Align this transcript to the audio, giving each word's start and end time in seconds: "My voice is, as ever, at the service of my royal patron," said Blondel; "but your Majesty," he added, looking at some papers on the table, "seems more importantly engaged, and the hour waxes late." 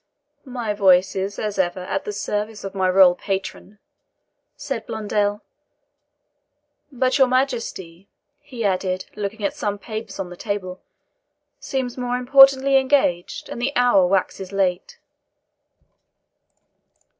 "My 0.49 0.73
voice 0.73 1.15
is, 1.15 1.37
as 1.37 1.59
ever, 1.59 1.81
at 1.81 2.05
the 2.05 2.11
service 2.11 2.63
of 2.63 2.73
my 2.73 2.89
royal 2.89 3.13
patron," 3.13 3.77
said 4.55 4.87
Blondel; 4.87 5.43
"but 6.91 7.19
your 7.19 7.27
Majesty," 7.27 8.09
he 8.39 8.65
added, 8.65 9.05
looking 9.15 9.43
at 9.43 9.53
some 9.55 9.77
papers 9.77 10.17
on 10.19 10.31
the 10.31 10.35
table, 10.35 10.81
"seems 11.59 11.99
more 11.99 12.17
importantly 12.17 12.77
engaged, 12.77 13.47
and 13.47 13.61
the 13.61 13.71
hour 13.75 14.07
waxes 14.07 14.51
late." 14.51 14.97